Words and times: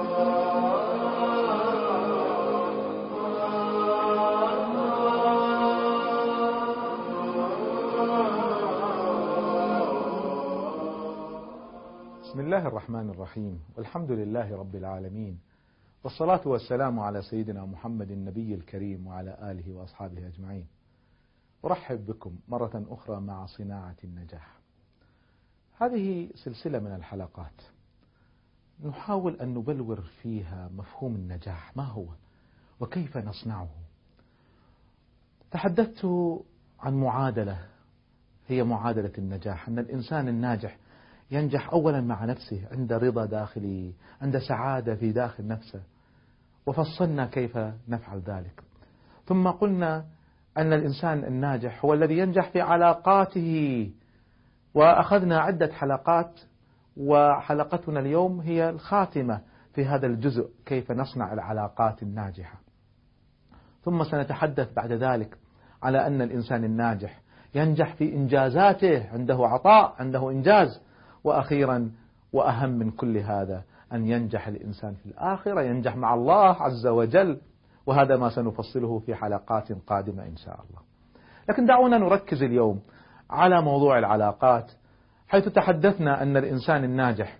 بسم 0.00 0.08
الله 12.40 12.66
الرحمن 12.66 13.10
الرحيم. 13.10 13.60
والحمد 13.76 14.10
لله 14.10 14.56
رب 14.56 14.74
العالمين. 14.74 15.40
والصلاة 16.04 16.48
والسلام 16.48 17.00
على 17.00 17.22
سيدنا 17.22 17.64
محمد 17.64 18.10
النبي 18.10 18.54
الكريم 18.54 19.06
وعلى 19.06 19.36
آله 19.42 19.72
وأصحابه 19.72 20.26
أجمعين. 20.26 20.66
أرحب 21.64 22.06
بكم 22.06 22.36
مرة 22.48 22.84
أخرى 22.90 23.20
مع 23.20 23.46
صناعة 23.46 23.96
النجاح. 24.04 24.58
هذه 25.78 26.30
سلسلة 26.34 26.78
من 26.78 26.94
الحلقات. 26.94 27.79
نحاول 28.84 29.36
أن 29.40 29.54
نبلور 29.54 30.00
فيها 30.00 30.70
مفهوم 30.76 31.14
النجاح. 31.14 31.76
ما 31.76 31.82
هو؟ 31.82 32.04
وكيف 32.80 33.16
نصنعه؟ 33.16 33.68
تحدثت 35.50 36.06
عن 36.80 36.94
معادلة. 36.94 37.58
هي 38.48 38.62
معادلة 38.62 39.12
النجاح. 39.18 39.68
أن 39.68 39.78
الإنسان 39.78 40.28
الناجح 40.28 40.76
ينجح 41.30 41.72
أولا 41.72 42.00
مع 42.00 42.24
نفسه 42.24 42.68
عند 42.72 42.92
رضا 42.92 43.26
داخلي 43.26 43.92
عند 44.22 44.38
سعادة 44.38 44.94
في 44.94 45.12
داخل 45.12 45.46
نفسه. 45.46 45.82
وفصلنا 46.66 47.26
كيف 47.26 47.58
نفعل 47.88 48.18
ذلك. 48.18 48.62
ثم 49.26 49.48
قلنا 49.48 50.04
أن 50.56 50.72
الإنسان 50.72 51.24
الناجح 51.24 51.84
هو 51.84 51.94
الذي 51.94 52.18
ينجح 52.18 52.50
في 52.50 52.60
علاقاته. 52.60 53.90
وأخذنا 54.74 55.38
عدة 55.38 55.72
حلقات 55.72 56.40
وحلقتنا 56.96 58.00
اليوم 58.00 58.40
هي 58.40 58.70
الخاتمة 58.70 59.40
في 59.74 59.84
هذا 59.84 60.06
الجزء 60.06 60.50
كيف 60.66 60.92
نصنع 60.92 61.32
العلاقات 61.32 62.02
الناجحة. 62.02 62.60
ثم 63.82 64.04
سنتحدث 64.04 64.74
بعد 64.74 64.92
ذلك 64.92 65.38
على 65.82 66.06
أن 66.06 66.22
الإنسان 66.22 66.64
الناجح 66.64 67.20
ينجح 67.54 67.94
في 67.94 68.14
إنجازاته 68.14 69.12
عنده 69.12 69.36
عطاء 69.46 69.94
عنده 69.98 70.30
إنجاز. 70.30 70.80
وأخيرا 71.24 71.90
وأهم 72.32 72.70
من 72.70 72.90
كل 72.90 73.18
هذا 73.18 73.62
أن 73.92 74.06
ينجح 74.06 74.48
الإنسان 74.48 74.94
في 74.94 75.06
الآخرة 75.06 75.62
ينجح 75.62 75.96
مع 75.96 76.14
الله 76.14 76.62
عز 76.62 76.86
وجل. 76.86 77.40
وهذا 77.86 78.16
ما 78.16 78.30
سنفصله 78.30 78.98
في 78.98 79.14
حلقات 79.14 79.72
قادمة 79.72 80.26
إن 80.26 80.36
شاء 80.36 80.54
الله. 80.54 80.80
لكن 81.48 81.66
دعونا 81.66 81.98
نركز 81.98 82.42
اليوم 82.42 82.80
على 83.30 83.62
موضوع 83.62 83.98
العلاقات 83.98 84.72
حيث 85.30 85.48
تحدثنا 85.48 86.22
أن 86.22 86.36
الإنسان 86.36 86.84
الناجح 86.84 87.38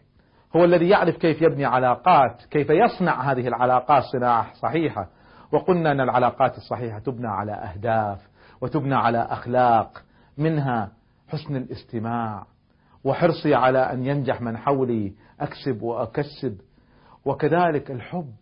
هو 0.56 0.64
الذي 0.64 0.88
يعرف 0.88 1.16
كيف 1.16 1.42
يبني 1.42 1.64
علاقات 1.64 2.42
كيف 2.50 2.70
يصنع 2.70 3.32
هذه 3.32 3.48
العلاقات 3.48 4.02
صناعة 4.02 4.52
صحيحة. 4.54 5.08
وقلنا 5.52 5.92
أن 5.92 6.00
العلاقات 6.00 6.56
الصحيحة 6.56 6.98
تبنى 6.98 7.28
على 7.28 7.52
أهداف 7.52 8.28
وتبنى 8.60 8.94
على 8.94 9.18
أخلاق 9.18 10.02
منها 10.38 10.92
حسن 11.28 11.56
الاستماع 11.56 12.46
وحرصي 13.04 13.54
على 13.54 13.78
أن 13.78 14.06
ينجح 14.06 14.40
من 14.40 14.56
حولي 14.56 15.12
أكسب 15.40 15.82
وأكسب. 15.82 16.60
وكذلك 17.24 17.90
الحب 17.90 18.34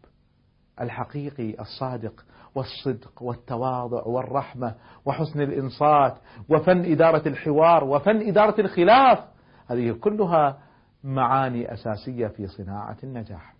الحقيقي 0.81 1.61
الصادق 1.61 2.25
والصدق 2.55 3.23
والتواضع 3.23 4.03
والرحمة 4.03 4.75
وحسن 5.05 5.41
الإنصات 5.41 6.17
وفن 6.49 6.93
إدارة 6.93 7.29
الحوار 7.29 7.85
وفن 7.85 8.29
إدارة 8.29 8.61
الخلاف. 8.61 9.38
هذه 9.69 9.93
كلها 9.93 10.59
معاني 11.05 11.73
أساسية 11.73 12.27
في 12.27 12.47
صناعة 12.47 12.97
النجاح. 13.05 13.55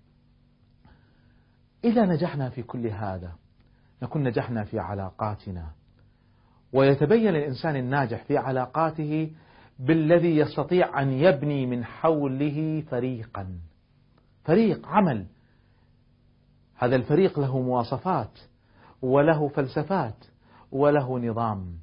إذا 1.85 2.07
نجحنا 2.07 2.51
في 2.51 2.63
كل 2.63 2.87
هذا 2.87 3.33
نكون 4.03 4.23
نجحنا 4.23 4.65
في 4.65 4.79
علاقاتنا 4.79 5.71
ويتبين 6.73 7.29
الإنسان 7.29 7.77
الناجح 7.77 8.25
في 8.25 8.39
علاقاته 8.39 9.33
بالذي 9.79 10.37
يستطيع 10.37 11.03
أن 11.03 11.13
يبني 11.13 11.67
من 11.67 11.85
حوله 11.85 12.83
فريقا. 12.91 13.59
فريق 14.45 14.87
عمل. 14.87 15.27
هذا 16.75 16.97
الفريق 16.97 17.39
له 17.41 17.61
مواصفات 17.61 18.39
وله 19.03 19.49
فلسفات 19.49 20.25
وله 20.73 21.19
نظام. 21.19 21.79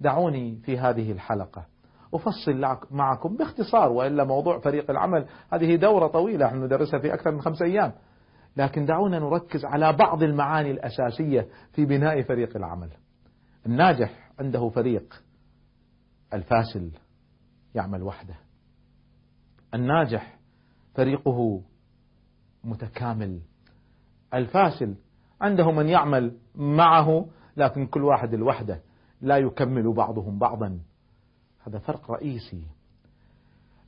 دعوني 0.00 0.56
في 0.56 0.78
هذه 0.78 1.12
الحلقة. 1.12 1.66
أفصل 2.14 2.76
معكم 2.90 3.36
باختصار 3.36 3.92
وإلا 3.92 4.24
موضوع 4.24 4.58
فريق 4.58 4.90
العمل. 4.90 5.26
هذه 5.52 5.76
دورة 5.76 6.06
طويلة 6.06 6.46
نحن 6.46 6.64
ندرسها 6.64 7.00
في 7.00 7.14
أكثر 7.14 7.30
من 7.30 7.40
خمسة 7.40 7.64
أيام. 7.64 7.92
لكن 8.56 8.84
دعونا 8.84 9.18
نركز 9.18 9.64
على 9.64 9.92
بعض 9.92 10.22
المعاني 10.22 10.70
الأساسية 10.70 11.48
في 11.72 11.84
بناء 11.84 12.22
فريق 12.22 12.56
العمل. 12.56 12.90
الناجح 13.66 14.30
عنده 14.38 14.68
فريق 14.68 15.22
الفاشل 16.34 16.90
يعمل 17.74 18.02
وحده. 18.02 18.34
الناجح 19.74 20.38
فريقه 20.94 21.62
متكامل. 22.64 23.40
الفاشل 24.34 24.94
عنده 25.40 25.70
من 25.70 25.88
يعمل 25.88 26.36
معه 26.54 27.26
لكن 27.56 27.86
كل 27.86 28.04
واحد 28.04 28.34
لوحده 28.34 28.82
لا 29.20 29.36
يكمل 29.38 29.94
بعضهم 29.94 30.38
بعضا. 30.38 30.80
هذا 31.66 31.78
فرق 31.78 32.10
رئيسي. 32.10 32.62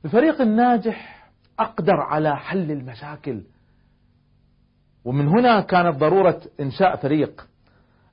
الفريق 0.05 0.41
الناجح 0.41 1.29
أقدر 1.59 1.95
على 2.01 2.37
حل 2.37 2.71
المشاكل. 2.71 3.43
ومن 5.05 5.27
هنا 5.27 5.61
كانت 5.61 5.97
ضرورة 5.97 6.41
إنشاء 6.59 6.95
فريق. 6.95 7.47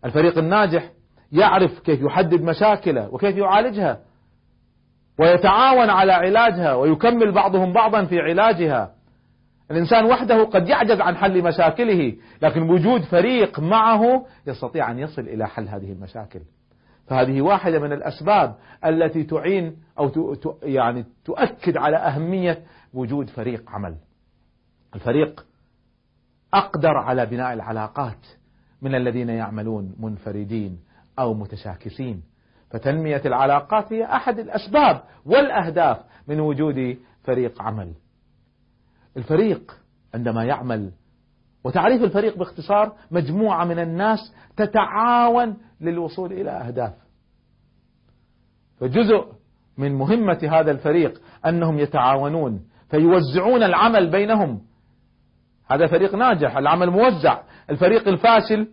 الفريق 0.05 0.39
الناجح 0.39 0.91
يعرف 1.33 1.81
كيف 1.81 2.01
يحدد 2.01 2.43
مشاكله 2.43 3.15
وكيف 3.15 3.37
يعالجها 3.37 4.01
ويتعاون 5.19 5.91
على 5.91 6.13
علاجها 6.13 6.75
ويكمل 6.75 7.33
بعضهم 7.33 7.73
بعضا 7.73 8.05
في 8.05 8.19
علاجها. 8.19 8.95
الإنسان 9.71 10.05
وحده 10.05 10.45
قد 10.45 10.69
يعجز 10.69 11.01
عن 11.01 11.17
حل 11.17 11.43
مشاكله 11.43 12.17
لكن 12.43 12.63
وجود 12.71 13.03
فريق 13.03 13.61
معه 13.61 14.27
يستطيع 14.47 14.91
أن 14.91 14.99
يصل 14.99 15.23
إلى 15.23 15.49
حل 15.49 15.69
هذه 15.69 15.93
المشاكل. 15.93 16.41
فهذه 17.11 17.43
واحدة 17.43 17.79
من 17.79 17.93
الأسباب 17.93 18.55
التي 18.85 19.25
تعين 19.25 19.77
أو 19.99 20.37
يعني 20.63 21.05
تؤكد 21.25 21.77
على 21.77 21.97
أهمية 21.97 22.63
وجود 22.95 23.31
فريق 23.31 23.71
عمل. 23.71 23.97
الفريق 24.95 25.47
أقدر 26.55 26.97
على 26.97 27.27
بناء 27.27 27.53
العلاقات 27.53 28.27
من 28.83 28.95
الذين 28.95 29.29
يعملون 29.29 29.97
منفردين 29.99 30.81
أو 31.19 31.35
متشاكسين. 31.35 32.23
فتنمية 32.71 33.23
العلاقات 33.25 33.93
هي 33.93 34.05
أحد 34.05 34.39
الأسباب 34.39 35.03
والأهداف 35.27 35.99
من 36.29 36.41
وجود 36.41 36.99
فريق 37.25 37.63
عمل. 37.63 37.93
الفريق 39.17 39.77
عندما 40.15 40.45
يعمل 40.45 40.91
وتعريف 41.65 42.03
الفريق 42.03 42.39
باختصار 42.39 42.93
مجموعة 43.11 43.65
من 43.65 43.79
الناس 43.79 44.35
تتعاون 44.57 45.57
للوصول 45.81 46.33
إلى 46.33 46.51
أهداف. 46.51 46.93
فجزء 48.81 49.27
من 49.79 49.95
مهمة 49.95 50.49
هذا 50.53 50.71
الفريق 50.71 51.21
أنهم 51.47 51.79
يتعاونون 51.79 52.61
فيوزعون 52.91 53.63
العمل 53.63 54.11
بينهم. 54.11 54.61
هذا 55.71 55.87
فريق 55.87 56.15
ناجح 56.15 56.57
العمل 56.57 56.91
موزع. 56.91 57.43
الفريق 57.71 58.09
الفاشل 58.09 58.69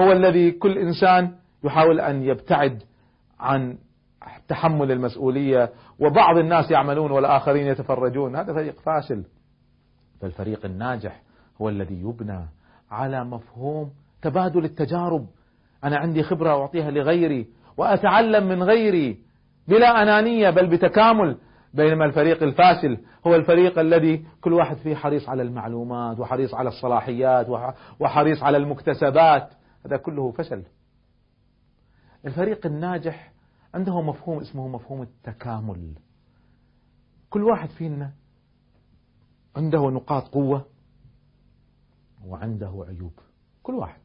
هو 0.00 0.12
الذي 0.12 0.50
كل 0.50 0.78
إنسان 0.78 1.34
يحاول 1.64 2.00
أن 2.00 2.22
يبتعد 2.22 2.82
عن 3.40 3.78
تحمل 4.48 4.92
المسؤولية 4.92 5.70
وبعض 5.98 6.38
الناس 6.38 6.70
يعملون 6.70 7.10
والآخرين 7.10 7.66
يتفرجون. 7.66 8.36
هذا 8.36 8.54
فريق 8.54 8.80
فاشل. 8.80 9.24
فالفريق 10.20 10.64
الناجح 10.64 11.22
هو 11.60 11.68
الذي 11.68 12.00
يبنى 12.00 12.48
على 12.90 13.24
مفهوم 13.24 13.90
تبادل 14.22 14.64
التجارب. 14.64 15.26
أنا 15.84 15.96
عندي 15.96 16.22
خبرة 16.22 16.50
أعطيها 16.50 16.90
لغيري 16.90 17.46
وأتعلم 17.76 18.48
من 18.48 18.62
غيري 18.62 19.18
بلا 19.68 20.02
أنانية 20.02 20.50
بل 20.50 20.66
بتكامل. 20.66 21.38
بينما 21.74 22.04
الفريق 22.04 22.42
الفاشل 22.42 22.98
هو 23.26 23.34
الفريق 23.34 23.78
الذي 23.78 24.26
كل 24.40 24.52
واحد 24.52 24.76
فيه 24.76 24.94
حريص 24.94 25.28
على 25.28 25.42
المعلومات 25.42 26.18
وحريص 26.20 26.54
على 26.54 26.68
الصلاحيات 26.68 27.46
وحريص 28.00 28.42
على 28.42 28.56
المكتسبات. 28.56 29.52
هذا 29.86 29.96
كله 29.96 30.30
فشل. 30.30 30.62
الفريق 32.26 32.66
الناجح 32.66 33.32
عنده 33.74 34.00
مفهوم 34.00 34.38
اسمه 34.38 34.68
مفهوم 34.68 35.02
التكامل. 35.02 35.94
كل 37.30 37.44
واحد 37.44 37.68
فينا 37.68 38.12
عنده 39.56 39.90
نقاط 39.90 40.28
قوة 40.28 40.66
وعنده 42.26 42.84
عيوب. 42.88 43.12
كل 43.62 43.74
واحد. 43.74 44.00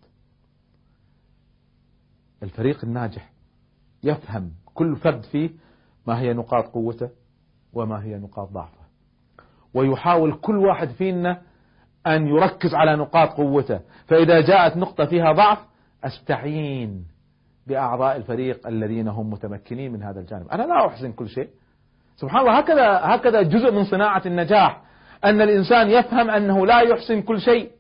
الفريق 2.44 2.84
الناجح 2.84 3.32
يفهم 4.04 4.52
كل 4.74 4.96
فرد 4.96 5.24
فيه 5.24 5.50
ما 6.08 6.20
هي 6.20 6.34
نقاط 6.34 6.66
قوته 6.66 7.10
وما 7.74 8.04
هي 8.04 8.18
نقاط 8.18 8.52
ضعفه. 8.52 8.86
ويحاول 9.74 10.34
كل 10.34 10.58
واحد 10.58 10.90
فينا 10.90 11.42
أن 12.08 12.28
يركز 12.28 12.74
على 12.74 12.96
نقاط 12.96 13.30
قوته. 13.30 13.80
فإذا 14.08 14.42
جاءت 14.42 14.78
نقطة 14.78 15.06
فيها 15.06 15.32
ضعف 15.32 15.58
أستعين 16.04 17.06
بأعضاء 17.68 18.16
الفريق 18.16 18.68
الذين 18.68 19.08
هم 19.08 19.30
متمكنين 19.30 19.94
من 19.94 20.04
هذا 20.04 20.20
الجانب. 20.20 20.48
أنا 20.48 20.64
لا 20.64 20.88
أحسن 20.88 21.12
كل 21.12 21.30
شيء. 21.30 21.50
سبحان 22.16 22.42
الله 22.42 22.58
هكذا 22.60 23.16
هكذا 23.16 23.42
جزء 23.42 23.72
من 23.72 23.84
صناعة 23.84 24.22
النجاح. 24.26 24.82
أن 25.24 25.42
الإنسان 25.42 25.90
يفهم 25.90 26.30
أنه 26.30 26.66
لا 26.66 26.82
يحسن 26.82 27.22
كل 27.22 27.42
شيء. 27.42 27.72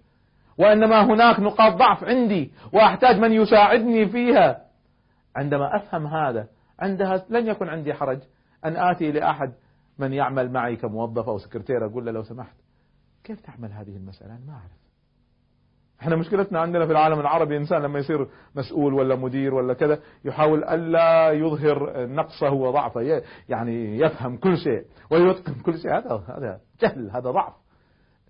وإنما 0.57 1.05
هناك 1.05 1.39
نقاط 1.39 1.75
ضعف 1.75 2.03
عندي 2.03 2.51
وأحتاج 2.73 3.19
من 3.19 3.31
يساعدني 3.31 4.09
فيها. 4.09 4.61
عندما 5.35 5.75
أفهم 5.75 6.07
هذا 6.07 6.47
عندها 6.79 7.25
لن 7.29 7.47
يكن 7.47 7.69
عندي 7.69 7.93
حرج 7.93 8.19
أن 8.65 8.77
آتي 8.77 9.11
لأحد 9.11 9.53
من 9.99 10.13
يعمل 10.13 10.51
معي 10.51 10.75
كموظف 10.75 11.29
أو 11.29 11.37
سكرتير 11.37 11.85
أقول 11.85 12.05
له 12.05 12.11
لو 12.11 12.23
سمحت 12.23 12.55
كيف 13.23 13.41
تعمل 13.41 13.71
هذه 13.71 13.95
المسألة؟ 13.97 14.31
أنا 14.31 14.45
ما 14.47 14.53
أعرف. 14.53 14.71
إحنا 16.01 16.15
مشكلتنا 16.15 16.59
عندنا 16.59 16.85
في 16.85 16.91
العالم 16.91 17.19
العربي 17.19 17.57
إنسان 17.57 17.81
لما 17.81 17.99
يصير 17.99 18.27
مسؤول 18.55 18.93
ولا 18.93 19.15
مدير 19.15 19.53
ولا 19.53 19.73
كذا 19.73 19.99
يحاول 20.25 20.63
الا 20.63 21.31
يظهر 21.31 22.07
نقصه 22.07 22.51
وضعفه 22.51 23.21
يعني 23.49 23.99
يفهم 23.99 24.37
كل 24.37 24.57
شيء 24.57 24.85
ويتقن 25.11 25.53
كل 25.53 25.77
شيء. 25.79 25.97
هذا 25.97 26.23
هذا 26.37 26.59
جهل 26.81 27.09
هذا 27.09 27.31
ضعف. 27.31 27.53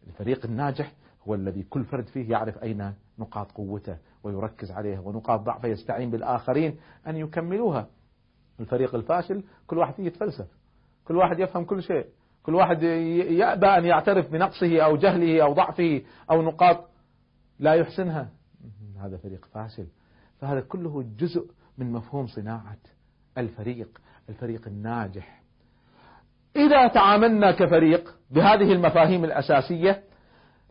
الفريق 0.08 0.46
الناجح 0.46 0.92
هو 1.28 1.36
الذي 1.36 1.64
كل 1.64 1.84
فرد 1.84 2.08
فيه 2.08 2.32
يعرف 2.32 2.64
أين 2.64 2.94
نقاط 3.20 3.52
قوته 3.52 3.98
ويركز 4.24 4.72
عليها 4.72 5.00
ونقاط 5.00 5.40
ضعفه 5.40 5.68
يستعين 5.68 6.12
بالآخرين 6.12 6.78
أن 7.08 7.16
يكملوها. 7.16 7.88
الفريق 8.60 8.96
الفاشل 8.96 9.44
كل 9.68 9.78
واحد 9.78 10.00
يتفلسف. 10.00 10.48
كل 11.06 11.16
واحد 11.16 11.40
يفهم 11.40 11.66
كل 11.66 11.84
شيء. 11.84 12.06
كل 12.44 12.56
واحد 12.56 12.84
يأبى 12.84 13.68
أن 13.68 13.86
يعترف 13.86 14.32
بنقصه 14.32 14.82
أو 14.82 14.98
جهله 14.98 15.44
أو 15.44 15.54
ضعفه 15.54 16.02
أو 16.32 16.42
نقاط 16.42 16.90
لا 17.60 17.74
يحسنها. 17.74 18.30
هذا 19.00 19.18
فريق 19.18 19.46
فاشل. 19.46 19.88
فهذا 20.40 20.62
كله 20.62 21.04
جزء 21.18 21.50
من 21.78 21.92
مفهوم 21.92 22.28
صناعة 22.28 22.78
الفريق 23.38 24.02
الفريق 24.30 24.68
الناجح. 24.68 25.42
إذا 26.56 26.88
تعاملنا 26.88 27.52
كفريق 27.52 28.16
بهذه 28.32 28.72
المفاهيم 28.72 29.26
الأساسية 29.26 30.04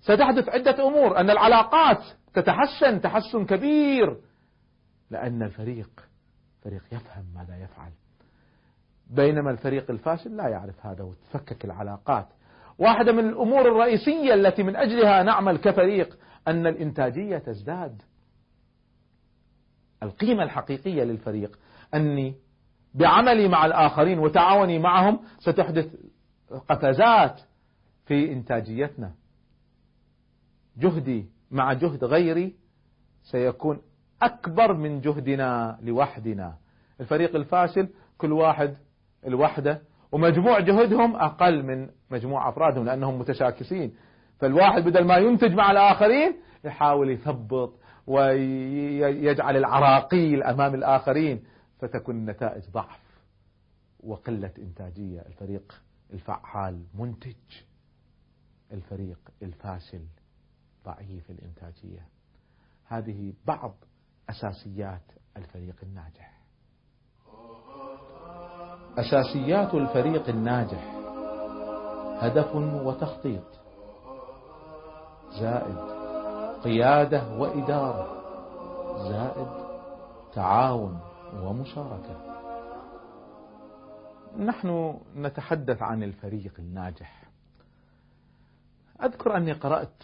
ستحدث 0.05 0.49
عدة 0.49 0.89
أمور. 0.89 1.21
أن 1.21 1.31
العلاقات 1.31 2.05
تتحسن 2.35 3.01
تحسن 3.01 3.45
كبير. 3.45 4.17
لأن 5.11 5.43
الفريق 5.43 5.91
فريق 6.63 6.83
يفهم 6.93 7.25
ماذا 7.35 7.57
يفعل. 7.65 7.91
بينما 9.11 9.51
الفريق 9.51 9.91
الفاشل 9.91 10.37
لا 10.37 10.49
يعرف 10.49 10.87
هذا 10.87 11.05
وتفكك 11.05 11.65
العلاقات. 11.65 12.27
واحدة 12.79 13.13
من 13.13 13.29
الأمور 13.29 13.69
الرئيسية 13.69 14.35
التي 14.35 14.63
من 14.63 14.77
أجلها 14.77 15.23
نعمل 15.23 15.57
كفريق 15.57 16.19
أن 16.49 16.67
الإنتاجية 16.67 17.39
تزداد. 17.39 18.03
القيمة 20.03 20.43
الحقيقية 20.43 21.05
للفريق. 21.05 21.59
أني 21.95 22.35
بعملي 22.95 23.49
مع 23.49 23.67
الآخرين 23.67 24.19
وتعاوني 24.19 24.79
معهم 24.79 25.21
ستحدث 25.39 25.97
قفزات 26.69 27.41
في 28.07 28.33
إنتاجيتنا. 28.33 29.15
جهدي 30.77 31.27
مع 31.51 31.73
جهد 31.73 32.05
غيري 32.05 32.55
سيكون 33.23 33.83
أكبر 34.23 34.73
من 34.73 35.01
جهدنا 35.01 35.79
لوحدنا. 35.83 36.57
الفريق 37.01 37.37
الفاشل 37.37 37.89
كل 38.19 38.33
واحد 38.33 38.77
الوحدة 39.27 39.83
ومجموع 40.13 40.61
جهدهم 40.61 41.17
أقل 41.17 41.63
من 41.63 41.89
مجموع 42.11 42.49
أفرادهم 42.49 42.85
لأنهم 42.85 43.19
متشاكسين. 43.19 43.95
فالواحد 44.39 44.83
بدل 44.85 45.05
ما 45.05 45.17
ينتج 45.17 45.53
مع 45.55 45.71
الآخرين 45.71 46.37
يحاول 46.65 47.11
يثبط 47.11 47.75
ويجعل 48.07 49.57
العراقيل 49.57 50.43
أمام 50.43 50.75
الآخرين 50.75 51.45
فتكون 51.79 52.17
النتائج 52.17 52.63
ضعف 52.71 53.01
وقلة 54.01 54.53
إنتاجية. 54.59 55.21
الفريق 55.21 55.83
الفعال 56.13 56.83
منتج 56.95 57.35
الفريق 58.73 59.19
الفاشل 59.43 60.05
ضعيف 60.85 61.31
الإنتاجية. 61.31 62.09
هذه 62.87 63.33
بعض 63.47 63.75
أساسيات 64.31 65.13
الفريق 65.37 65.77
الناجح. 65.83 66.41
أساسيات 68.99 69.75
الفريق 69.75 70.29
الناجح 70.29 70.95
هدف 72.25 72.55
وتخطيط 72.57 73.61
زائد 75.41 75.79
قيادة 76.65 77.39
وإدارة 77.39 78.25
زائد 79.09 79.49
تعاون 80.33 81.01
ومشاركة. 81.35 82.35
نحن 84.39 85.01
نتحدث 85.17 85.83
عن 85.83 86.03
الفريق 86.03 86.53
الناجح. 86.59 87.25
أذكر 89.03 89.37
أني 89.37 89.53
قرأت 89.53 90.03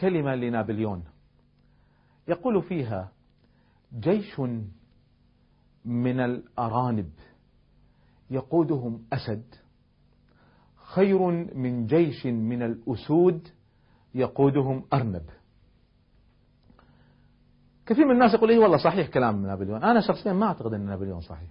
كلمة 0.00 0.34
لنابليون. 0.34 1.04
يقول 2.28 2.62
فيها 2.62 3.12
جيش 4.00 4.40
من 5.84 6.20
الأرانب 6.20 7.10
يقودهم 8.30 9.02
أسد. 9.12 9.44
خير 10.76 11.18
من 11.54 11.86
جيش 11.86 12.26
من 12.26 12.62
الأسود 12.62 13.48
يقودهم 14.14 14.84
أرنب. 14.92 15.22
كثير 17.86 18.04
من 18.04 18.10
الناس 18.12 18.34
يقول 18.34 18.50
إيه 18.50 18.58
والله 18.58 18.76
صحيح 18.76 19.08
كلام 19.08 19.46
نابليون. 19.46 19.84
أنا 19.84 20.00
شخصيا 20.00 20.32
ما 20.32 20.46
أعتقد 20.46 20.74
أن 20.74 20.80
نابليون 20.80 21.20
صحيح. 21.20 21.50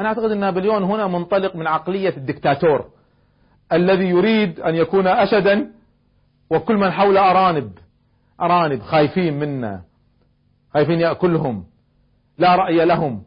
أنا 0.00 0.08
أعتقد 0.08 0.30
أن 0.30 0.40
نابليون 0.40 0.82
هنا 0.82 1.06
منطلق 1.06 1.56
من 1.56 1.66
عقلية 1.66 2.16
الدكتاتور 2.16 2.90
الذي 3.72 4.04
يريد 4.04 4.60
أن 4.60 4.74
يكون 4.74 5.06
أسدا 5.06 5.73
وكل 6.54 6.76
من 6.76 6.90
حوله 6.90 7.30
أرانب 7.30 7.78
أرانب 8.40 8.82
خايفين 8.82 9.38
منا 9.38 9.82
خايفين 10.74 11.00
يأكلهم 11.00 11.66
لا 12.38 12.54
رأي 12.54 12.84
لهم 12.84 13.22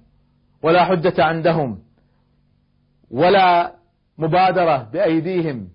ولا 0.64 0.86
حجة 0.86 1.24
عندهم 1.24 1.80
ولا 3.12 3.76
مبادرة 4.18 4.78
بأيديهم 4.94 5.70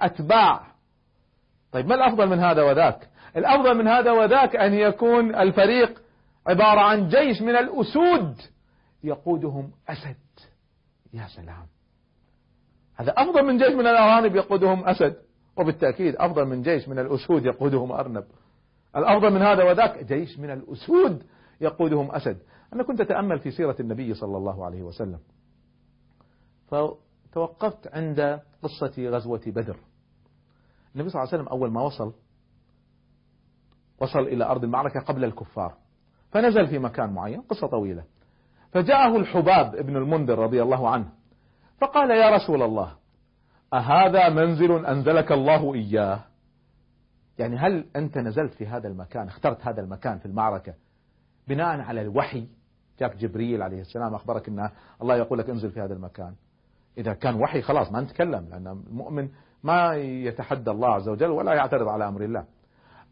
أتباع. 0.00 0.66
طيب 1.72 1.86
ما 1.86 1.94
الأفضل 1.94 2.28
من 2.28 2.38
هذا 2.38 2.62
وذاك؟ 2.62 3.08
الأفضل 3.36 3.78
من 3.78 3.88
هذا 3.88 4.12
وذاك 4.12 4.56
أن 4.56 4.74
يكون 4.74 5.34
الفريق 5.34 6.02
عبارة 6.46 6.80
عن 6.80 7.08
جيش 7.08 7.42
من 7.42 7.56
الأسود 7.56 8.40
يقودهم 9.04 9.70
أسد. 9.88 10.16
يا 11.12 11.26
سلام. 11.26 11.66
هذا 12.96 13.14
أفضل 13.16 13.42
من 13.42 13.58
جيش 13.58 13.74
من 13.74 13.86
الأرانب 13.86 14.36
يقودهم 14.36 14.88
أسد. 14.88 15.25
وبالتأكيد 15.56 16.16
أفضل 16.16 16.44
من 16.44 16.62
جيش 16.62 16.88
من 16.88 16.98
الأسود 16.98 17.46
يقودهم 17.46 17.92
أرنب. 17.92 18.24
الأفضل 18.96 19.30
من 19.30 19.42
هذا 19.42 19.64
وذاك 19.64 20.04
جيش 20.04 20.38
من 20.38 20.50
الأسود 20.50 21.22
يقودهم 21.60 22.10
أسد. 22.10 22.38
أنا 22.72 22.82
كنت 22.82 23.00
أتأمل 23.00 23.38
في 23.38 23.50
سيرة 23.50 23.76
النبي 23.80 24.14
صلى 24.14 24.36
الله 24.36 24.64
عليه 24.64 24.82
وسلم. 24.82 25.18
فتوقفت 26.68 27.94
عند 27.94 28.40
قصة 28.62 29.08
غزوة 29.08 29.42
بدر. 29.46 29.76
النبي 30.94 31.10
صلى 31.10 31.22
الله 31.22 31.32
عليه 31.32 31.42
وسلم 31.42 31.48
أول 31.48 31.70
ما 31.70 31.82
وصل 31.82 32.12
وصل 34.00 34.20
إلى 34.20 34.44
أرض 34.44 34.64
المعركة 34.64 35.00
قبل 35.00 35.24
الكفار. 35.24 35.74
فنزل 36.30 36.66
في 36.66 36.78
مكان 36.78 37.12
معين 37.12 37.40
قصة 37.40 37.66
طويلة. 37.66 38.04
فجاءه 38.72 39.16
الحباب 39.16 39.74
ابن 39.74 39.96
المنذر 39.96 40.38
رضي 40.38 40.62
الله 40.62 40.90
عنه 40.90 41.12
فقال 41.80 42.10
يا 42.10 42.30
رسول 42.30 42.62
الله 42.62 42.96
أهذا 43.76 44.28
منزل 44.28 44.86
أنزلك 44.86 45.32
الله 45.32 45.74
إياه. 45.74 46.20
يعني 47.38 47.56
هل 47.56 47.86
أنت 47.96 48.18
نزلت 48.18 48.54
في 48.54 48.66
هذا 48.66 48.88
المكان 48.88 49.26
اخترت 49.26 49.66
هذا 49.66 49.80
المكان 49.80 50.18
في 50.18 50.26
المعركة 50.26 50.74
بناء 51.48 51.80
على 51.80 52.02
الوحي؟ 52.02 52.46
جاك 52.98 53.16
جبريل 53.16 53.62
عليه 53.62 53.80
السلام 53.80 54.14
أخبرك 54.14 54.48
أن 54.48 54.70
الله 55.02 55.16
يقول 55.16 55.38
لك 55.38 55.50
انزل 55.50 55.70
في 55.70 55.80
هذا 55.80 55.94
المكان. 55.94 56.34
إذا 56.98 57.12
كان 57.12 57.34
وحي 57.34 57.62
خلاص 57.62 57.92
ما 57.92 58.00
نتكلم 58.00 58.48
لأن 58.50 58.66
المؤمن 58.66 59.28
ما 59.62 59.94
يتحدى 59.94 60.70
الله 60.70 60.94
عز 60.94 61.08
وجل 61.08 61.30
ولا 61.30 61.54
يعترض 61.54 61.88
على 61.88 62.08
أمر 62.08 62.22
الله. 62.22 62.44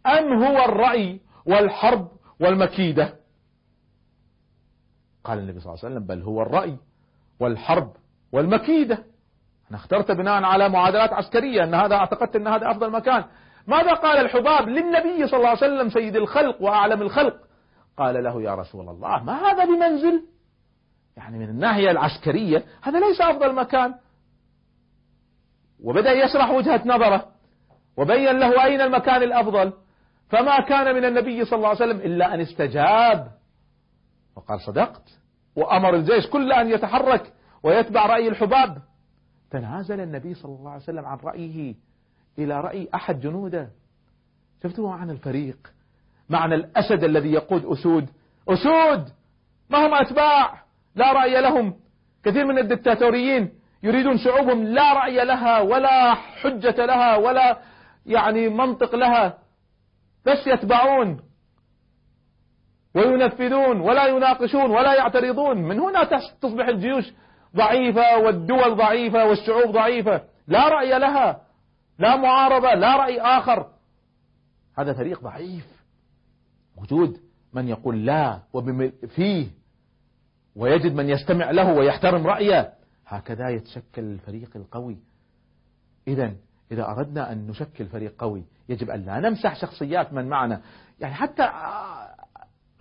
أم 0.06 0.42
هو 0.44 0.64
الرأي 0.64 1.20
والحرب 1.46 2.08
والمكيدة؟ 2.40 3.14
قال 5.24 5.38
النبي 5.38 5.60
صلى 5.60 5.72
الله 5.72 5.84
عليه 5.84 5.94
وسلم 5.94 6.06
بل 6.06 6.22
هو 6.22 6.42
الرأي 6.42 6.76
والحرب 7.40 7.92
والمكيدة. 8.32 9.04
أنا 9.70 9.78
اخترت 9.78 10.10
بناء 10.10 10.42
على 10.42 10.68
معادلات 10.68 11.12
عسكرية 11.12 11.64
أن 11.64 11.74
هذا 11.74 11.94
أعتقدت 11.94 12.36
أن 12.36 12.46
هذا 12.46 12.70
أفضل 12.70 12.90
مكان. 12.90 13.24
ماذا 13.66 13.94
قال 13.94 14.18
الحباب 14.18 14.68
للنبي 14.68 15.26
صلى 15.26 15.36
الله 15.36 15.48
عليه 15.48 15.58
وسلم 15.58 15.90
سيد 15.90 16.16
الخلق 16.16 16.62
وأعلم 16.62 17.02
الخلق؟ 17.02 17.36
قال 17.96 18.24
له 18.24 18.42
يا 18.42 18.54
رسول 18.54 18.88
الله 18.88 19.22
ما 19.24 19.50
هذا 19.50 19.64
بمنزل؟ 19.64 20.22
يعني 21.16 21.38
من 21.38 21.48
الناحية 21.48 21.90
العسكرية 21.90 22.64
هذا 22.82 23.00
ليس 23.00 23.20
أفضل 23.20 23.54
مكان. 23.54 23.94
وبدأ 25.84 26.12
يشرح 26.12 26.50
وجهة 26.50 26.82
نظره 26.86 27.26
وبين 27.96 28.38
له 28.38 28.64
أين 28.64 28.80
المكان 28.80 29.22
الأفضل. 29.22 29.72
فما 30.28 30.60
كان 30.60 30.94
من 30.94 31.04
النبي 31.04 31.44
صلى 31.44 31.56
الله 31.56 31.68
عليه 31.68 31.78
وسلم 31.78 32.00
إلا 32.00 32.34
أن 32.34 32.40
استجاب. 32.40 33.28
وقال 34.36 34.60
صدقت 34.60 35.02
وأمر 35.56 35.94
الجيش 35.94 36.26
كله 36.26 36.60
أن 36.60 36.70
يتحرك 36.70 37.32
ويتبع 37.62 38.06
رأي 38.06 38.28
الحباب. 38.28 38.78
تنازل 39.54 40.00
النبي 40.00 40.34
صلى 40.34 40.54
الله 40.56 40.70
عليه 40.70 40.82
وسلم 40.82 41.04
عن 41.04 41.18
رأيه 41.24 41.74
إلى 42.38 42.60
رأي 42.60 42.88
أحد 42.94 43.20
جنوده. 43.20 43.68
شفتوا 44.62 44.88
معنى 44.88 45.12
الفريق؟ 45.12 45.72
معنى 46.28 46.54
الأسد 46.54 47.04
الذي 47.04 47.32
يقود 47.32 47.64
أسود. 47.64 48.08
أسود! 48.48 49.08
ما 49.70 49.86
هم 49.86 49.94
أتباع! 49.94 50.62
لا 50.94 51.12
رأي 51.12 51.40
لهم. 51.40 51.74
كثير 52.24 52.46
من 52.46 52.58
الدكتاتوريين 52.58 53.50
يريدون 53.82 54.18
شعوبهم 54.18 54.64
لا 54.64 54.92
رأي 54.92 55.24
لها 55.24 55.60
ولا 55.60 56.14
حجة 56.14 56.86
لها 56.86 57.16
ولا 57.16 57.58
يعني 58.06 58.48
منطق 58.48 58.94
لها. 58.94 59.38
بس 60.26 60.46
يتبعون. 60.46 61.20
وينفذون 62.94 63.80
ولا 63.80 64.06
يناقشون 64.06 64.70
ولا 64.70 64.94
يعترضون. 64.94 65.56
من 65.56 65.80
هنا 65.80 66.04
تصبح 66.40 66.68
الجيوش 66.68 67.12
ضعيفة 67.56 68.18
والدول 68.18 68.76
ضعيفة 68.76 69.26
والشعوب 69.26 69.72
ضعيفة. 69.72 70.22
لا 70.46 70.68
رأي 70.68 70.98
لها 70.98 71.40
لا 71.98 72.16
معارضة 72.16 72.74
لا 72.74 72.96
رأي 72.96 73.20
آخر. 73.20 73.66
هذا 74.78 74.92
فريق 74.92 75.20
ضعيف. 75.20 75.66
وجود 76.76 77.20
من 77.52 77.68
يقول 77.68 78.06
لا 78.06 78.40
فيه 79.08 79.48
ويجد 80.56 80.94
من 80.94 81.08
يستمع 81.08 81.50
له 81.50 81.72
ويحترم 81.72 82.26
رأيه. 82.26 82.72
هكذا 83.06 83.48
يتشكل 83.48 84.02
الفريق 84.02 84.50
القوي. 84.56 84.98
إذا 86.08 86.32
إذا 86.72 86.88
أردنا 86.88 87.32
أن 87.32 87.46
نشكل 87.46 87.86
فريق 87.86 88.14
قوي 88.18 88.44
يجب 88.68 88.90
أن 88.90 89.04
لا 89.04 89.20
نمسح 89.20 89.56
شخصيات 89.56 90.12
من 90.12 90.28
معنا. 90.28 90.60
يعني 91.00 91.14
حتى 91.14 91.50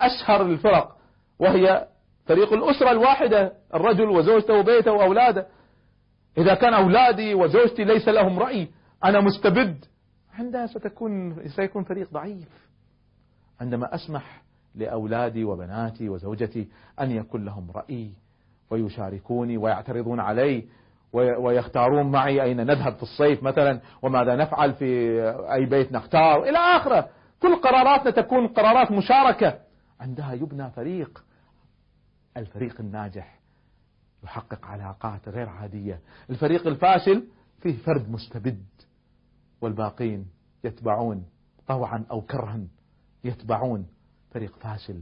أشهر 0.02 0.42
الفرق 0.42 0.98
وهي 1.40 1.88
فريق 2.26 2.54
الأسرة 2.54 2.92
الواحدة 2.92 3.54
الرجل 3.74 4.10
وزوجته 4.10 4.54
وبيته 4.54 4.92
وأولاده. 4.92 5.48
إذا 6.38 6.54
كان 6.54 6.74
أولادي 6.74 7.34
وزوجتي 7.34 7.84
ليس 7.84 8.08
لهم 8.08 8.40
رأي 8.40 8.68
أنا 9.06 9.22
مستبد. 9.22 9.86
عندها 10.34 10.68
ستكون 10.68 11.36
سيكون 11.56 11.84
فريق 11.84 12.10
ضعيف. 12.14 12.70
عندما 13.62 13.96
أسمح 13.96 14.42
لأولادي 14.76 15.44
وبناتي 15.44 16.10
وزوجتي 16.10 16.68
أن 17.02 17.12
يكون 17.12 17.46
لهم 17.46 17.72
رأي 17.76 18.12
ويشاركوني 18.70 19.58
ويعترضون 19.58 20.20
علي 20.20 20.66
ويختارون 21.14 22.12
معي 22.12 22.44
أين 22.44 22.58
نذهب 22.58 22.94
في 22.94 23.04
الصيف 23.04 23.44
مثلا 23.44 23.80
وماذا 24.02 24.36
نفعل 24.36 24.74
في 24.74 25.20
أي 25.54 25.66
بيت 25.66 25.92
نختار 25.92 26.44
إلى 26.44 26.58
آخره. 26.58 27.10
كل 27.42 27.56
قراراتنا 27.56 28.12
تكون 28.12 28.48
قرارات 28.48 28.92
مشاركة. 28.92 29.60
عندها 30.00 30.34
يبنى 30.34 30.70
فريق. 30.72 31.24
الفريق 32.38 32.80
الناجح 32.82 33.40
يحقق 34.24 34.66
علاقات 34.66 35.30
غير 35.30 35.50
عادية. 35.50 36.02
الفريق 36.30 36.68
الفاشل 36.68 37.28
فيه 37.60 37.78
فرد 37.78 38.10
مستبد 38.10 38.66
والباقين 39.62 40.28
يتبعون 40.64 41.26
طوعا 41.68 42.06
أو 42.12 42.22
كرها 42.22 42.68
يتبعون 43.24 43.88
فريق 44.32 44.56
فاشل. 44.58 45.02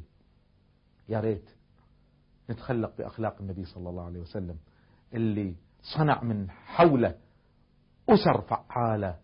يا 1.09 1.19
ريت 1.19 1.49
نتخلق 2.49 2.97
بأخلاق 2.97 3.37
النبي 3.39 3.65
صلى 3.65 3.89
الله 3.89 4.05
عليه 4.05 4.19
وسلم 4.19 4.57
اللي 5.13 5.55
صنع 5.95 6.23
من 6.23 6.49
حوله 6.49 7.15
أسر 8.09 8.41
فعالة 8.41 9.19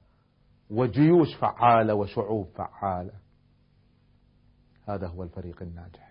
وجيوش 0.69 1.35
فعالة 1.35 1.93
وشعوب 1.93 2.47
فعالة. 2.47 3.13
هذا 4.87 5.07
هو 5.07 5.23
الفريق 5.23 5.61
الناجح. 5.61 6.06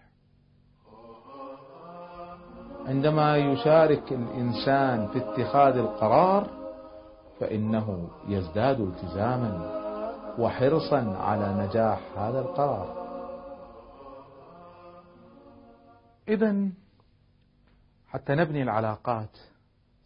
عندما 2.87 3.37
يشارك 3.37 4.13
الإنسان 4.13 5.09
في 5.09 5.19
اتخاذ 5.19 5.77
القرار 5.77 6.51
فإنه 7.41 8.09
يزداد 8.29 8.81
التزاما 8.81 9.77
وحرصا 10.39 11.17
على 11.21 11.67
نجاح 11.67 12.01
هذا 12.17 12.41
القرار. 12.41 13.07
إذا 16.29 16.69
حتى 18.09 18.35
نبني 18.35 18.63
العلاقات 18.63 19.39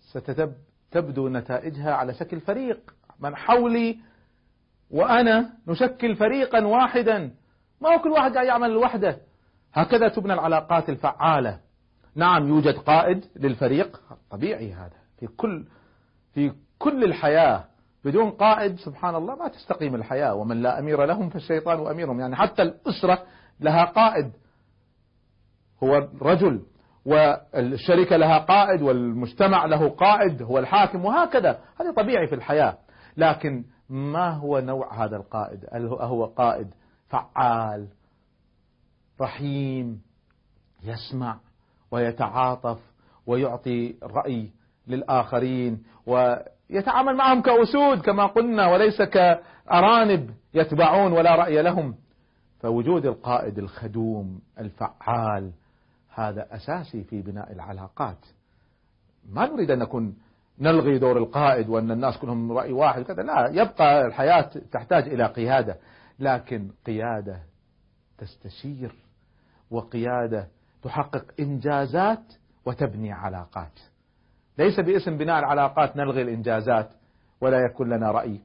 ستبدو 0.00 1.28
نتائجها 1.28 1.94
على 1.94 2.14
شكل 2.14 2.40
فريق. 2.40 2.94
من 3.20 3.36
حولي 3.36 3.98
وأنا 4.90 5.50
نشكل 5.66 6.16
فريقا 6.16 6.66
واحدا. 6.66 7.34
ما 7.80 7.94
هو 7.94 7.98
كل 7.98 8.08
واحد 8.08 8.34
قاعد 8.34 8.46
يعمل 8.46 8.70
لوحده؟ 8.70 9.18
هكذا 9.72 10.08
تبنى 10.08 10.32
العلاقات 10.32 10.88
الفعالة. 10.88 11.69
نعم 12.14 12.48
يوجد 12.48 12.74
قائد 12.74 13.24
للفريق. 13.36 14.00
طبيعي 14.30 14.72
هذا. 14.72 14.96
في 15.18 15.26
كل 15.26 15.64
في 16.34 16.52
كل 16.78 17.04
الحياة 17.04 17.64
بدون 18.04 18.30
قائد 18.30 18.76
سبحان 18.76 19.14
الله 19.14 19.34
ما 19.34 19.48
تستقيم 19.48 19.94
الحياة. 19.94 20.34
ومن 20.34 20.62
لا 20.62 20.78
أمير 20.78 21.04
لهم 21.04 21.28
فالشيطان 21.28 21.86
أميرهم. 21.86 22.20
يعني 22.20 22.36
حتى 22.36 22.62
الأسرة 22.62 23.22
لها 23.60 23.84
قائد. 23.84 24.32
هو 25.82 26.08
رجل 26.22 26.62
والشركة 27.04 28.16
لها 28.16 28.38
قائد 28.38 28.82
والمجتمع 28.82 29.66
له 29.66 29.88
قائد 29.88 30.42
هو 30.42 30.58
الحاكم 30.58 31.04
وهكذا. 31.04 31.60
هذا 31.80 31.92
طبيعي 31.92 32.26
في 32.26 32.34
الحياة. 32.34 32.78
لكن 33.16 33.64
ما 33.88 34.30
هو 34.30 34.58
نوع 34.58 35.04
هذا 35.04 35.16
القائد؟ 35.16 35.66
هل 35.72 35.86
هو 35.86 36.24
قائد 36.24 36.74
فعال 37.08 37.88
رحيم 39.20 40.02
يسمع 40.82 41.40
ويتعاطف 41.90 42.78
ويعطي 43.26 43.94
رأي 44.02 44.50
للآخرين 44.86 45.82
ويتعامل 46.06 47.16
معهم 47.16 47.42
كأسود 47.42 48.00
كما 48.00 48.26
قلنا 48.26 48.72
وليس 48.72 49.02
كأرانب 49.02 50.30
يتبعون 50.54 51.12
ولا 51.12 51.34
رأي 51.34 51.62
لهم. 51.62 51.94
فوجود 52.60 53.06
القائد 53.06 53.58
الخدوم 53.58 54.40
الفعال 54.58 55.52
هذا 56.14 56.46
أساسي 56.50 57.04
في 57.04 57.22
بناء 57.22 57.52
العلاقات. 57.52 58.26
ما 59.28 59.46
نريد 59.46 59.70
أن 59.70 59.78
نكون 59.78 60.16
نلغي 60.58 60.98
دور 60.98 61.18
القائد 61.18 61.68
وأن 61.68 61.90
الناس 61.90 62.18
كلهم 62.18 62.52
رأي 62.52 62.72
واحد 62.72 63.02
كذا 63.02 63.22
لا 63.22 63.48
يبقى 63.62 64.06
الحياة 64.06 64.50
تحتاج 64.72 65.08
إلى 65.08 65.26
قيادة. 65.26 65.76
لكن 66.18 66.70
قيادة 66.86 67.42
تستشير 68.18 68.94
وقيادة 69.70 70.48
تحقق 70.82 71.24
إنجازات 71.40 72.32
وتبني 72.66 73.12
علاقات. 73.12 73.80
ليس 74.58 74.80
باسم 74.80 75.16
بناء 75.16 75.38
العلاقات 75.38 75.96
نلغي 75.96 76.22
الإنجازات 76.22 76.90
ولا 77.40 77.58
يكون 77.58 77.88
لنا 77.88 78.10
رأي. 78.10 78.40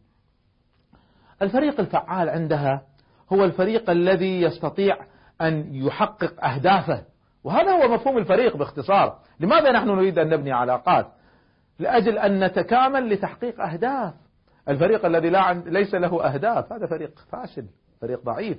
الفريق 1.42 1.80
الفعال 1.80 2.30
عندها 2.30 2.82
هو 3.34 3.46
الفريق 3.46 3.89
الذي 3.89 4.42
يستطيع 4.42 4.98
أن 5.42 5.75
يحقق 5.75 6.46
أهدافه. 6.46 7.06
وهذا 7.44 7.72
هو 7.72 7.94
مفهوم 7.94 8.18
الفريق 8.18 8.58
باختصار. 8.58 9.20
لماذا 9.39 9.72
نحن 9.72 9.88
نريد 9.88 10.20
أن 10.20 10.30
نبني 10.30 10.51
علاقات؟ 10.51 11.08
لأجل 11.80 12.18
أن 12.18 12.44
نتكامل 12.44 13.10
لتحقيق 13.10 13.62
أهداف. 13.62 14.13
الفريق 14.70 15.06
الذي 15.06 15.30
لا 15.30 15.54
ليس 15.54 15.96
له 15.96 16.34
أهداف 16.34 16.74
هذا 16.74 16.88
فريق 16.88 17.20
فاشل 17.30 17.65
فريق 18.01 18.24
ضعيف. 18.24 18.58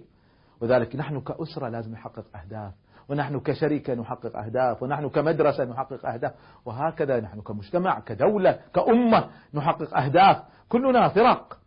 وذلك 0.60 0.96
نحن 0.96 1.20
كأسرة 1.20 1.68
لازم 1.68 1.92
نحقق 1.92 2.24
أهداف. 2.36 2.72
ونحن 3.08 3.40
كشركة 3.40 3.94
نحقق 3.94 4.36
أهداف 4.36 4.82
ونحن 4.82 5.08
كمدرسة 5.08 5.64
نحقق 5.64 6.06
أهداف 6.06 6.32
وهكذا 6.64 7.20
نحن 7.20 7.40
كمجتمع 7.40 8.00
كدولة 8.00 8.58
كأمة 8.74 9.28
نحقق 9.54 9.96
أهداف. 9.96 10.42
كلنا 10.68 11.08
فرق. 11.08 11.58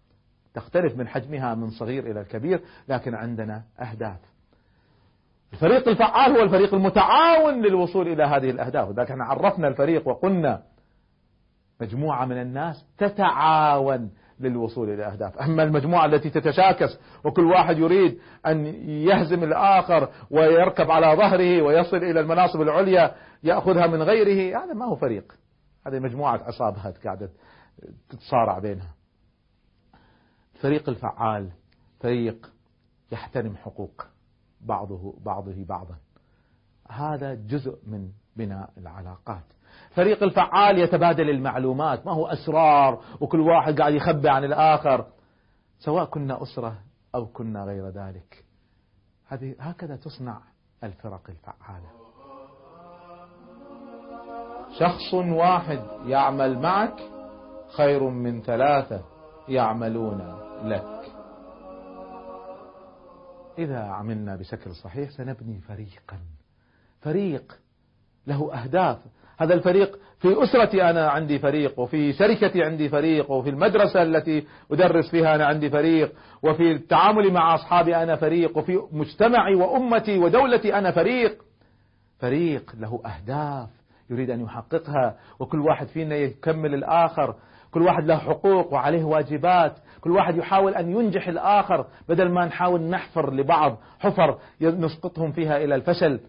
تختلف 0.53 0.97
من 0.97 1.07
حجمها 1.07 1.55
من 1.55 1.69
صغير 1.69 2.11
إلى 2.11 2.21
الكبير 2.21 2.61
لكن 2.87 3.15
عندنا 3.15 3.63
أهداف. 3.79 4.19
الفريق 5.53 5.87
الفعال 5.87 6.37
هو 6.37 6.43
الفريق 6.43 6.73
المتعاون 6.73 7.61
للوصول 7.61 8.07
إلى 8.07 8.23
هذه 8.23 8.49
الأهداف. 8.49 8.89
وذلك 8.89 9.11
إحنا 9.11 9.25
عرفنا 9.25 9.67
الفريق 9.67 10.07
وقلنا 10.07 10.61
مجموعة 11.81 12.25
من 12.25 12.41
الناس 12.41 12.85
تتعاون. 12.97 14.11
للوصول 14.39 14.89
إلى 14.89 15.05
أهداف. 15.05 15.37
أما 15.37 15.63
المجموعة 15.63 16.05
التي 16.05 16.29
تتشاكس 16.29 16.99
وكل 17.25 17.45
واحد 17.45 17.77
يريد 17.77 18.19
أن 18.47 18.65
يهزم 18.89 19.43
الآخر 19.43 20.09
ويركب 20.31 20.91
على 20.91 21.17
ظهره 21.17 21.61
ويصل 21.61 21.97
إلى 21.97 22.19
المناصب 22.19 22.61
العليا 22.61 23.15
يأخذها 23.43 23.87
من 23.87 24.01
غيره 24.01 24.63
هذا 24.63 24.73
ما 24.73 24.85
هو 24.85 24.95
فريق. 24.95 25.33
هذه 25.87 25.99
مجموعة 25.99 26.37
عصابات 26.43 27.05
قاعدة 27.05 27.29
تتصارع 28.09 28.59
بينها. 28.59 28.93
الفريق 30.55 30.89
الفعال 30.89 31.49
فريق 31.99 32.51
يحترم 33.11 33.55
حقوق 33.55 34.05
بعضه 34.61 35.13
بعضه 35.25 35.65
بعضا. 35.65 35.95
هذا 36.89 37.33
جزء 37.33 37.79
من 37.87 38.09
بناء 38.35 38.69
العلاقات. 38.77 39.43
فريق 39.89 40.23
الفعال 40.23 40.79
يتبادل 40.79 41.29
المعلومات. 41.29 42.05
ما 42.05 42.11
هو 42.11 42.27
أسرار 42.27 43.01
وكل 43.19 43.39
واحد 43.39 43.79
قاعد 43.79 43.93
يخبي 43.93 44.29
عن 44.29 44.43
الآخر. 44.43 45.05
سواء 45.79 46.05
كنا 46.05 46.43
أسرة 46.43 46.77
أو 47.15 47.25
كنا 47.25 47.63
غير 47.63 47.89
ذلك. 47.89 48.45
هذه 49.27 49.55
هكذا 49.59 49.95
تصنع 49.95 50.41
الفرق 50.83 51.29
الفعالة. 51.29 51.89
شخص 54.79 55.13
واحد 55.13 55.81
يعمل 56.05 56.59
معك 56.59 56.99
خير 57.77 58.09
من 58.09 58.41
ثلاثة 58.41 59.03
يعملون 59.47 60.39
لك. 60.63 61.11
إذا 63.57 63.79
عملنا 63.79 64.35
بشكل 64.35 64.75
صحيح 64.75 65.09
سنبني 65.09 65.61
فريقا. 65.61 66.19
فريق 67.01 67.59
له 68.27 68.53
أهداف. 68.53 68.97
هذا 69.37 69.53
الفريق 69.53 69.99
في 70.19 70.43
أسرتي 70.43 70.89
أنا 70.89 71.09
عندي 71.09 71.39
فريق 71.39 71.79
وفي 71.79 72.13
شركتي 72.13 72.63
عندي 72.63 72.89
فريق 72.89 73.31
وفي 73.31 73.49
المدرسة 73.49 74.01
التي 74.01 74.45
أدرس 74.71 75.11
فيها 75.11 75.35
أنا 75.35 75.45
عندي 75.45 75.69
فريق 75.69 76.13
وفي 76.43 76.71
التعامل 76.71 77.33
مع 77.33 77.55
أصحابي 77.55 77.95
أنا 77.95 78.15
فريق 78.15 78.57
وفي 78.57 78.79
مجتمعي 78.91 79.55
وأمتي 79.55 80.17
ودولتي 80.19 80.75
أنا 80.75 80.91
فريق. 80.91 81.43
فريق 82.19 82.75
له 82.79 83.01
أهداف 83.05 83.69
يريد 84.09 84.29
أن 84.29 84.41
يحققها 84.41 85.15
وكل 85.39 85.59
واحد 85.59 85.87
فينا 85.87 86.15
يكمل 86.15 86.73
الآخر. 86.73 87.35
كل 87.71 87.81
واحد 87.81 88.03
له 88.05 88.17
حقوق 88.17 88.73
وعليه 88.73 89.03
واجبات. 89.03 89.73
كل 90.01 90.11
واحد 90.11 90.37
يحاول 90.37 90.75
أن 90.75 90.91
ينجح 90.91 91.27
الآخر 91.27 91.85
بدل 92.09 92.29
ما 92.31 92.45
نحاول 92.45 92.81
نحفر 92.81 93.33
لبعض 93.33 93.77
حفر 93.99 94.37
نسقطهم 94.61 95.31
فيها 95.31 95.57
إلى 95.57 95.75
الفشل. 95.75 96.19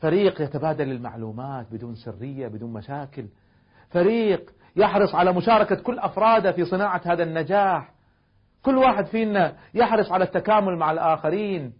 فريق 0.00 0.42
يتبادل 0.42 0.92
المعلومات 0.92 1.66
بدون 1.72 1.94
سرية 1.94 2.48
بدون 2.48 2.72
مشاكل. 2.72 3.26
فريق 3.90 4.50
يحرص 4.76 5.14
على 5.14 5.32
مشاركة 5.32 5.82
كل 5.82 5.98
أفراده 5.98 6.52
في 6.52 6.64
صناعة 6.64 7.00
هذا 7.04 7.22
النجاح. 7.22 7.94
كل 8.62 8.76
واحد 8.76 9.06
فينا 9.06 9.56
يحرص 9.74 10.12
على 10.12 10.24
التكامل 10.24 10.76
مع 10.76 10.90
الآخرين. 10.90 11.72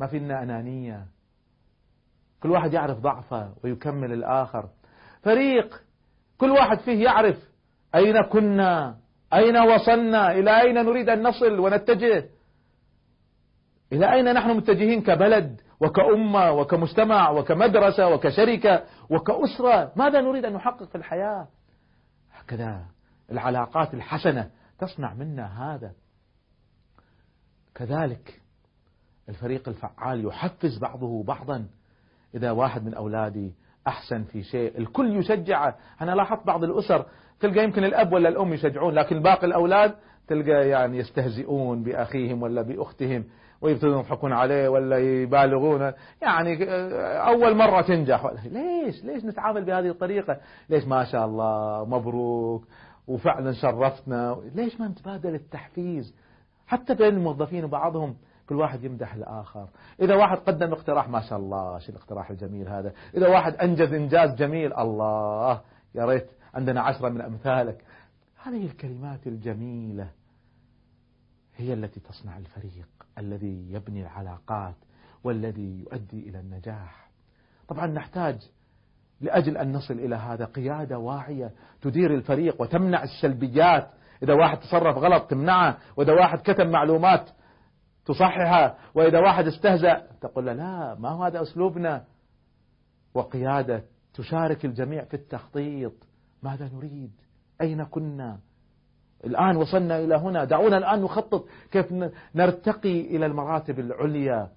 ما 0.00 0.06
فينا 0.06 0.42
أنانية. 0.42 1.06
كل 2.42 2.50
واحد 2.50 2.72
يعرف 2.72 2.98
ضعفه 2.98 3.54
ويكمل 3.64 4.12
الآخر. 4.12 4.68
فريق 5.22 5.82
كل 6.38 6.50
واحد 6.50 6.78
فيه 6.78 7.04
يعرف 7.04 7.36
أين 7.94 8.22
كنا 8.22 8.96
أين 9.34 9.56
وصلنا 9.56 10.32
إلى 10.32 10.60
أين 10.60 10.74
نريد 10.74 11.08
أن 11.08 11.22
نصل 11.22 11.58
ونتجه. 11.58 12.28
إلى 13.92 14.12
أين 14.12 14.32
نحن 14.34 14.50
متجهين 14.50 15.02
كبلد؟ 15.02 15.60
وكأمة 15.80 16.52
وكمجتمع 16.52 17.30
وكمدرسة 17.30 18.08
وكشركة 18.08 18.82
وكأسرة 19.10 19.92
ماذا 19.96 20.20
نريد 20.20 20.44
أن 20.44 20.52
نحقق 20.52 20.88
في 20.88 20.94
الحياة؟ 20.94 21.48
هكذا 22.32 22.84
العلاقات 23.32 23.94
الحسنة 23.94 24.50
تصنع 24.78 25.14
منا 25.14 25.74
هذا. 25.74 25.92
كذلك 27.74 28.40
الفريق 29.28 29.68
الفعال 29.68 30.26
يحفز 30.26 30.78
بعضه 30.78 31.22
بعضا. 31.22 31.66
إذا 32.34 32.50
واحد 32.50 32.84
من 32.84 32.94
أولادي 32.94 33.54
أحسن 33.86 34.24
في 34.24 34.42
شيء 34.42 34.78
الكل 34.78 35.16
يشجعه 35.16 35.76
أنا 36.00 36.10
لاحظت 36.10 36.46
بعض 36.46 36.64
الأسر 36.64 37.06
تلقى 37.40 37.64
يمكن 37.64 37.84
الأب 37.84 38.12
ولا 38.12 38.28
الأم 38.28 38.52
يشجعون 38.52 38.94
لكن 38.94 39.22
باقي 39.22 39.46
الأولاد 39.46 39.94
تلقى 40.28 40.68
يعني 40.68 40.98
يستهزئون 40.98 41.82
بأخيهم 41.82 42.42
ولا 42.42 42.62
بأختهم. 42.62 43.24
ويبتدون 43.64 43.98
يضحكون 43.98 44.32
عليه 44.32 44.68
ولا 44.68 44.98
يبالغون. 44.98 45.92
يعني 46.22 46.64
أول 47.18 47.56
مرة 47.56 47.82
تنجح. 47.82 48.26
ليش؟ 48.44 49.04
ليش 49.04 49.24
نتعامل 49.24 49.64
بهذه 49.64 49.88
الطريقة؟ 49.88 50.40
ليش؟ 50.68 50.84
ما 50.84 51.04
شاء 51.04 51.26
الله 51.26 51.84
مبروك 51.84 52.64
وفعلا 53.06 53.52
شرفتنا. 53.52 54.36
ليش 54.54 54.80
ما 54.80 54.88
نتبادل 54.88 55.34
التحفيز؟ 55.34 56.14
حتى 56.66 56.94
بين 56.94 57.14
الموظفين 57.14 57.64
وبعضهم 57.64 58.16
كل 58.48 58.54
واحد 58.54 58.84
يمدح 58.84 59.14
الآخر. 59.14 59.68
إذا 60.00 60.14
واحد 60.14 60.38
قدم 60.38 60.72
اقتراح 60.72 61.08
ما 61.08 61.20
شاء 61.20 61.38
الله 61.38 61.78
شو 61.78 61.92
الاقتراح 61.92 62.30
الجميل 62.30 62.68
هذا. 62.68 62.92
إذا 63.16 63.28
واحد 63.28 63.54
أنجز 63.54 63.92
إنجاز 63.92 64.34
جميل 64.34 64.74
الله 64.74 65.60
يا 65.94 66.04
ريت 66.04 66.26
عندنا 66.54 66.80
عشرة 66.80 67.08
من 67.08 67.20
أمثالك. 67.20 67.84
هذه 68.42 68.66
الكلمات 68.66 69.26
الجميلة 69.26 70.08
هي 71.56 71.72
التي 71.72 72.00
تصنع 72.00 72.38
الفريق. 72.38 72.88
الذي 73.18 73.72
يبني 73.72 74.02
العلاقات 74.02 74.74
والذي 75.24 75.80
يؤدي 75.80 76.28
إلى 76.28 76.40
النجاح. 76.40 77.10
طبعا 77.68 77.86
نحتاج 77.86 78.50
لأجل 79.20 79.56
أن 79.56 79.72
نصل 79.72 79.94
إلى 79.94 80.16
هذا 80.16 80.44
قيادة 80.44 80.98
واعية 80.98 81.52
تدير 81.82 82.14
الفريق 82.14 82.62
وتمنع 82.62 83.02
السلبيات. 83.02 83.90
إذا 84.22 84.34
واحد 84.34 84.58
تصرف 84.58 84.96
غلط 84.96 85.30
تمنعه 85.30 85.78
وإذا 85.96 86.12
واحد 86.12 86.38
كتب 86.38 86.66
معلومات 86.66 87.30
تصححها 88.04 88.78
وإذا 88.94 89.18
واحد 89.20 89.46
استهزأ 89.46 90.06
تقول 90.20 90.46
له 90.46 90.52
لا 90.52 90.94
ما 90.94 91.08
هو 91.08 91.24
هذا 91.24 91.42
أسلوبنا؟ 91.42 92.04
وقيادة 93.14 93.84
تشارك 94.14 94.64
الجميع 94.64 95.04
في 95.04 95.14
التخطيط. 95.14 95.92
ماذا 96.42 96.70
نريد؟ 96.74 97.12
أين 97.60 97.84
كنا؟ 97.84 98.38
الآن 99.26 99.56
وصلنا 99.56 99.98
إلى 99.98 100.14
هنا. 100.14 100.44
دعونا 100.44 100.78
الآن 100.78 101.02
نخطط 101.02 101.48
كيف 101.70 101.92
نرتقي 102.34 103.00
إلى 103.00 103.26
المراتب 103.26 103.78
العليا. 103.78 104.50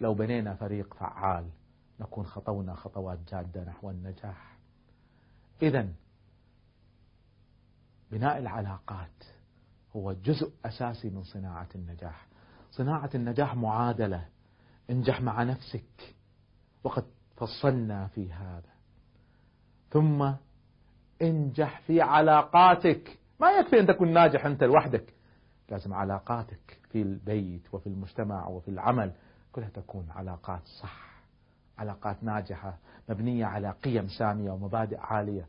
لو 0.00 0.14
بنينا 0.14 0.54
فريق 0.54 0.94
فعال 0.94 1.44
نكون 2.00 2.26
خطونا 2.26 2.74
خطوات 2.74 3.18
جادة 3.30 3.64
نحو 3.64 3.90
النجاح. 3.90 4.56
إذا 5.62 5.88
بناء 8.10 8.38
العلاقات 8.38 9.24
هو 9.96 10.12
جزء 10.12 10.52
أساسي 10.64 11.10
من 11.10 11.22
صناعة 11.22 11.68
النجاح. 11.74 12.26
صناعة 12.70 13.10
النجاح 13.14 13.54
معادلة. 13.54 14.26
انجح 14.90 15.20
مع 15.20 15.42
نفسك. 15.42 16.14
وقد 16.84 17.04
فصلنا 17.36 18.06
في 18.06 18.32
هذا. 18.32 18.74
ثم 19.90 20.32
انجح 21.22 21.80
في 21.80 22.00
علاقاتك. 22.00 23.18
ما 23.40 23.50
يكفي 23.50 23.80
أن 23.80 23.86
تكون 23.86 24.12
ناجح 24.12 24.46
أنت 24.46 24.64
لوحدك. 24.64 25.14
لازم 25.70 25.94
علاقاتك 25.94 26.80
في 26.90 27.02
البيت 27.02 27.74
وفي 27.74 27.86
المجتمع 27.86 28.48
وفي 28.48 28.68
العمل 28.68 29.12
كلها 29.52 29.68
تكون 29.68 30.06
علاقات 30.10 30.62
صح 30.82 31.14
علاقات 31.78 32.24
ناجحة 32.24 32.78
مبنية 33.08 33.44
على 33.44 33.70
قيم 33.70 34.08
سامية 34.08 34.50
ومبادئ 34.50 34.98
عالية. 35.00 35.46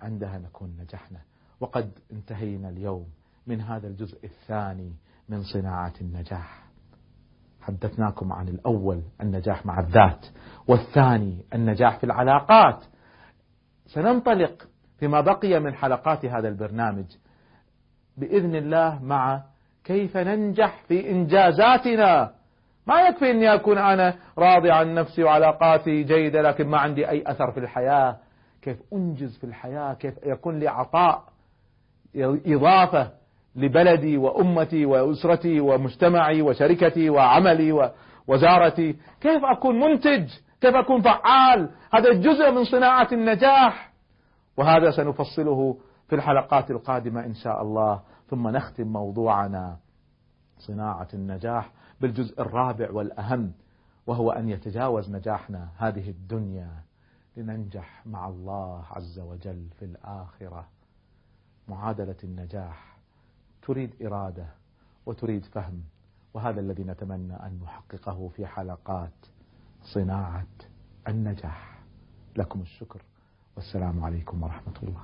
عندها 0.00 0.38
نكون 0.38 0.76
نجحنا. 0.80 1.20
وقد 1.60 1.98
انتهينا 2.12 2.68
اليوم 2.68 3.06
من 3.46 3.60
هذا 3.60 3.88
الجزء 3.88 4.24
الثاني 4.24 4.92
من 5.28 5.42
صناعة 5.42 5.92
النجاح. 6.00 6.62
حدثناكم 7.60 8.32
عن 8.32 8.48
الأول 8.48 9.02
النجاح 9.20 9.66
مع 9.66 9.80
الذات. 9.80 10.26
والثاني 10.68 11.44
النجاح 11.54 11.98
في 11.98 12.04
العلاقات. 12.04 12.84
سننطلق 13.86 14.68
فيما 15.02 15.20
بقي 15.20 15.60
من 15.60 15.74
حلقات 15.74 16.24
هذا 16.24 16.48
البرنامج. 16.48 17.04
بإذن 18.16 18.56
الله 18.56 19.04
مع 19.04 19.42
كيف 19.84 20.16
ننجح 20.16 20.82
في 20.88 21.10
إنجازاتنا. 21.10 22.30
ما 22.86 23.00
يكفي 23.00 23.30
أني 23.30 23.54
أكون 23.54 23.78
أنا 23.78 24.14
راضي 24.38 24.70
عن 24.70 24.94
نفسي 24.94 25.22
وعلاقاتي 25.22 26.02
جيدة 26.02 26.42
لكن 26.42 26.68
ما 26.68 26.78
عندي 26.78 27.08
أي 27.08 27.24
أثر 27.26 27.52
في 27.52 27.60
الحياة. 27.60 28.16
كيف 28.62 28.76
أنجز 28.92 29.38
في 29.38 29.44
الحياة؟ 29.44 29.94
كيف 29.94 30.14
يكون 30.26 30.58
لي 30.58 30.68
عطاء 30.68 31.22
إضافة 32.46 33.10
لبلدي 33.56 34.16
وأمتي 34.16 34.86
وأسرتي 34.86 35.60
ومجتمعي 35.60 36.42
وشركتي 36.42 37.10
وعملي 37.10 37.92
ووزارتي؟ 38.28 38.96
كيف 39.20 39.44
أكون 39.44 39.80
منتج؟ 39.80 40.28
كيف 40.60 40.74
أكون 40.74 41.02
فعال؟ 41.02 41.70
هذا 41.94 42.12
جزء 42.12 42.50
من 42.50 42.64
صناعة 42.64 43.08
النجاح. 43.12 43.91
وهذا 44.56 44.90
سنفصله 44.90 45.78
في 46.08 46.14
الحلقات 46.14 46.70
القادمة 46.70 47.24
إن 47.26 47.34
شاء 47.34 47.62
الله. 47.62 48.02
ثم 48.28 48.48
نختم 48.48 48.86
موضوعنا 48.86 49.78
صناعة 50.58 51.08
النجاح 51.14 51.72
بالجزء 52.00 52.40
الرابع 52.40 52.90
والأهم 52.90 53.52
وهو 54.06 54.30
أن 54.30 54.48
يتجاوز 54.48 55.10
نجاحنا 55.10 55.68
هذه 55.76 56.10
الدنيا 56.10 56.82
لننجح 57.36 58.06
مع 58.06 58.28
الله 58.28 58.84
عز 58.90 59.18
وجل 59.18 59.68
في 59.78 59.84
الآخرة. 59.84 60.68
معادلة 61.68 62.16
النجاح 62.24 62.96
تريد 63.62 64.02
إرادة 64.02 64.46
وتريد 65.06 65.44
فهم 65.44 65.82
وهذا 66.34 66.60
الذي 66.60 66.84
نتمنى 66.84 67.34
أن 67.34 67.60
نحققه 67.62 68.28
في 68.28 68.46
حلقات 68.46 69.26
صناعة 69.82 70.46
النجاح. 71.08 71.78
لكم 72.36 72.60
الشكر. 72.60 73.02
والسلام 73.56 74.04
عليكم 74.04 74.42
ورحمة 74.42 74.74
الله. 74.82 75.02